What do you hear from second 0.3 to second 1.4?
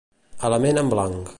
Amb la ment en blanc.